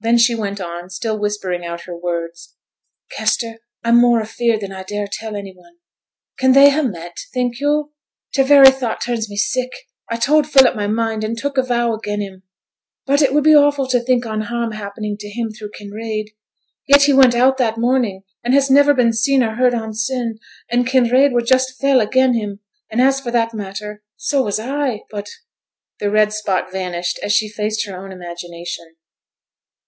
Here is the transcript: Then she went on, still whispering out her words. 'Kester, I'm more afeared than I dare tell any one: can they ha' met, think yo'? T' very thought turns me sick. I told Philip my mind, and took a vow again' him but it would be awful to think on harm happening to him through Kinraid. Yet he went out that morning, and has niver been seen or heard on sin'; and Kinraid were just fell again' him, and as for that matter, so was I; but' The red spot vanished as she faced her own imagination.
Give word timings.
Then 0.00 0.18
she 0.18 0.34
went 0.34 0.60
on, 0.60 0.90
still 0.90 1.18
whispering 1.18 1.64
out 1.64 1.84
her 1.84 1.96
words. 1.96 2.56
'Kester, 3.16 3.60
I'm 3.82 3.96
more 3.98 4.20
afeared 4.20 4.60
than 4.60 4.70
I 4.70 4.82
dare 4.82 5.06
tell 5.10 5.34
any 5.34 5.54
one: 5.56 5.78
can 6.38 6.52
they 6.52 6.68
ha' 6.70 6.82
met, 6.84 7.16
think 7.32 7.58
yo'? 7.58 7.90
T' 8.34 8.42
very 8.42 8.70
thought 8.70 9.00
turns 9.00 9.30
me 9.30 9.36
sick. 9.38 9.70
I 10.10 10.16
told 10.16 10.46
Philip 10.46 10.76
my 10.76 10.86
mind, 10.86 11.24
and 11.24 11.38
took 11.38 11.56
a 11.56 11.62
vow 11.62 11.94
again' 11.94 12.20
him 12.20 12.42
but 13.06 13.22
it 13.22 13.32
would 13.32 13.44
be 13.44 13.54
awful 13.56 13.86
to 13.88 13.98
think 13.98 14.26
on 14.26 14.42
harm 14.42 14.72
happening 14.72 15.16
to 15.20 15.28
him 15.30 15.50
through 15.50 15.70
Kinraid. 15.70 16.32
Yet 16.86 17.04
he 17.04 17.14
went 17.14 17.34
out 17.34 17.56
that 17.56 17.78
morning, 17.78 18.24
and 18.44 18.52
has 18.52 18.70
niver 18.70 18.92
been 18.92 19.14
seen 19.14 19.42
or 19.42 19.54
heard 19.54 19.72
on 19.72 19.94
sin'; 19.94 20.38
and 20.68 20.86
Kinraid 20.86 21.32
were 21.32 21.40
just 21.40 21.80
fell 21.80 22.02
again' 22.02 22.34
him, 22.34 22.60
and 22.90 23.00
as 23.00 23.20
for 23.20 23.30
that 23.30 23.54
matter, 23.54 24.02
so 24.16 24.42
was 24.42 24.60
I; 24.60 25.04
but' 25.10 25.30
The 26.00 26.10
red 26.10 26.34
spot 26.34 26.70
vanished 26.70 27.18
as 27.22 27.32
she 27.32 27.48
faced 27.48 27.86
her 27.86 27.96
own 27.96 28.12
imagination. 28.12 28.96